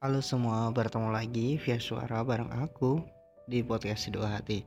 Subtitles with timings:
[0.00, 3.04] Halo semua, bertemu lagi via suara bareng aku
[3.44, 4.64] di podcast Dua Hati.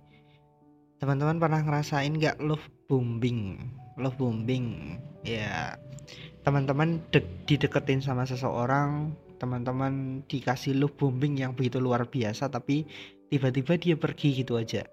[1.02, 3.58] Teman-teman pernah ngerasain gak love bombing?
[3.98, 4.94] Love bombing,
[5.26, 5.74] ya
[6.46, 12.86] teman-teman de dideketin sama seseorang, teman-teman dikasih love bombing yang begitu luar biasa, tapi
[13.34, 14.86] tiba-tiba dia pergi gitu aja.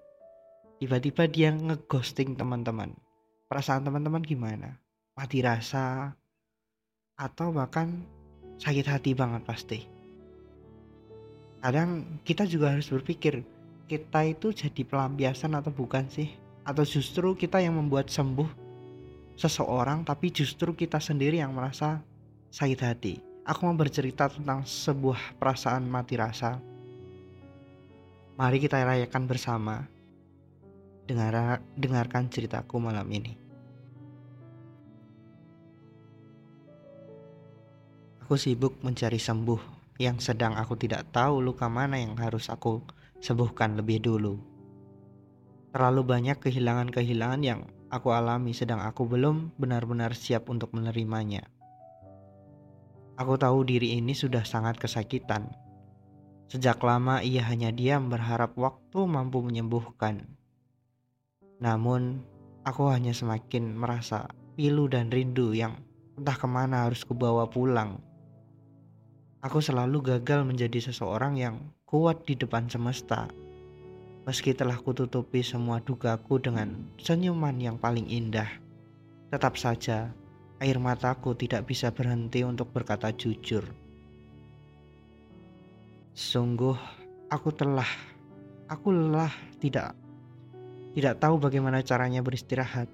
[0.81, 2.97] Tiba-tiba dia ngeghosting teman-teman.
[3.45, 4.81] Perasaan teman-teman gimana?
[5.13, 6.17] Mati rasa?
[7.13, 8.09] Atau bahkan
[8.57, 9.90] sakit hati banget pasti
[11.61, 13.45] kadang kita juga harus berpikir
[13.85, 16.33] kita itu jadi pelampiasan atau bukan sih?
[16.65, 18.49] Atau justru kita yang membuat sembuh
[19.37, 22.01] seseorang tapi justru kita sendiri yang merasa
[22.49, 23.13] sakit hati.
[23.45, 26.61] Aku mau bercerita tentang sebuah perasaan mati rasa.
[28.37, 29.75] Mari kita rayakan bersama.
[31.05, 33.33] Dengar dengarkan ceritaku malam ini.
[38.23, 42.81] Aku sibuk mencari sembuh yang sedang aku tidak tahu luka mana yang harus aku
[43.21, 44.41] sembuhkan lebih dulu.
[45.71, 51.45] Terlalu banyak kehilangan-kehilangan yang aku alami sedang aku belum benar-benar siap untuk menerimanya.
[53.21, 55.53] Aku tahu diri ini sudah sangat kesakitan.
[56.49, 60.25] Sejak lama ia hanya diam berharap waktu mampu menyembuhkan.
[61.61, 62.25] Namun,
[62.65, 64.27] aku hanya semakin merasa
[64.57, 65.77] pilu dan rindu yang
[66.17, 68.01] entah ke mana harus kubawa pulang
[69.41, 71.57] Aku selalu gagal menjadi seseorang yang
[71.89, 73.25] kuat di depan semesta.
[74.29, 78.45] Meski telah kututupi semua dugaku dengan senyuman yang paling indah,
[79.33, 80.13] tetap saja
[80.61, 83.65] air mataku tidak bisa berhenti untuk berkata jujur.
[86.13, 86.77] Sungguh,
[87.33, 87.89] aku telah,
[88.69, 89.97] aku lelah tidak
[90.93, 92.85] tidak tahu bagaimana caranya beristirahat.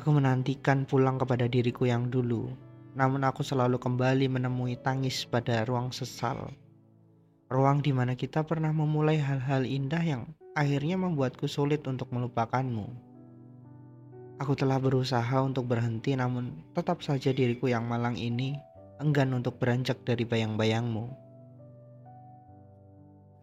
[0.00, 2.48] Aku menantikan pulang kepada diriku yang dulu,
[2.94, 6.54] namun aku selalu kembali menemui tangis pada ruang sesal.
[7.50, 10.22] Ruang di mana kita pernah memulai hal-hal indah yang
[10.54, 12.86] akhirnya membuatku sulit untuk melupakanmu.
[14.42, 18.58] Aku telah berusaha untuk berhenti namun tetap saja diriku yang malang ini
[19.02, 21.10] enggan untuk beranjak dari bayang-bayangmu.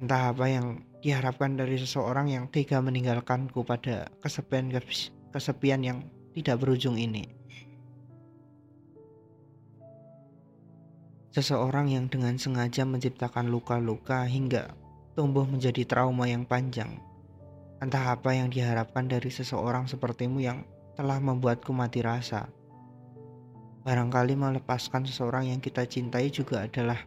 [0.02, 4.72] Entah apa yang diharapkan dari seseorang yang tega meninggalkanku pada kesepian
[5.32, 5.98] kesepian yang
[6.34, 7.28] tidak berujung ini.
[11.32, 14.76] Seseorang yang dengan sengaja menciptakan luka-luka hingga
[15.16, 17.00] tumbuh menjadi trauma yang panjang.
[17.80, 20.68] Entah apa yang diharapkan dari seseorang sepertimu yang
[21.00, 22.52] telah membuatku mati rasa.
[23.88, 27.00] Barangkali melepaskan seseorang yang kita cintai juga adalah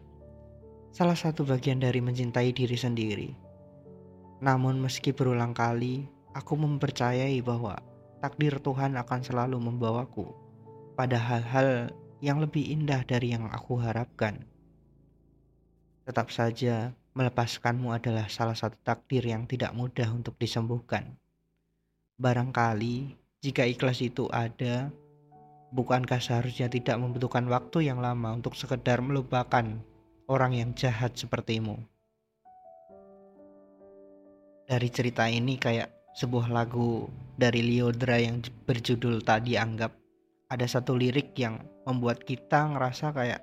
[0.89, 3.29] salah satu bagian dari mencintai diri sendiri.
[4.41, 7.77] Namun meski berulang kali, aku mempercayai bahwa
[8.25, 10.33] takdir Tuhan akan selalu membawaku
[10.97, 11.93] pada hal-hal
[12.25, 14.41] yang lebih indah dari yang aku harapkan.
[16.09, 21.21] Tetap saja, melepaskanmu adalah salah satu takdir yang tidak mudah untuk disembuhkan.
[22.17, 23.13] Barangkali,
[23.45, 24.89] jika ikhlas itu ada,
[25.69, 29.77] bukankah seharusnya tidak membutuhkan waktu yang lama untuk sekedar melupakan
[30.25, 31.77] orang yang jahat sepertimu?
[34.65, 37.05] Dari cerita ini kayak sebuah lagu
[37.37, 40.04] dari Liodra yang berjudul Tak Dianggap
[40.49, 43.41] ada satu lirik yang membuat kita ngerasa kayak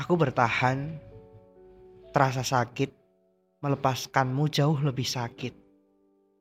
[0.00, 0.96] aku bertahan
[2.14, 2.90] terasa sakit
[3.60, 5.52] melepaskanmu jauh lebih sakit.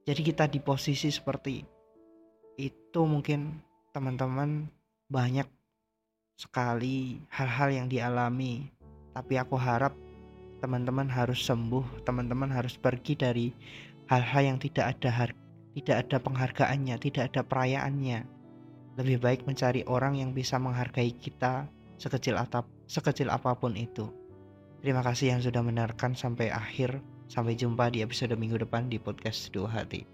[0.03, 1.63] Jadi kita di posisi seperti
[2.59, 3.63] itu mungkin
[3.95, 4.67] teman-teman
[5.07, 5.47] banyak
[6.35, 8.67] sekali hal-hal yang dialami.
[9.15, 9.95] Tapi aku harap
[10.63, 13.51] teman-teman harus sembuh teman-teman harus pergi dari
[14.07, 15.27] hal-hal yang tidak ada
[15.75, 18.23] tidak ada penghargaannya tidak ada perayaannya
[18.97, 21.65] lebih baik mencari orang yang bisa menghargai kita
[21.97, 24.11] sekecil atap, sekecil apa pun itu.
[24.83, 26.99] Terima kasih yang sudah mendengarkan sampai akhir.
[27.31, 30.12] Sampai jumpa di episode minggu depan di podcast Dua Hati.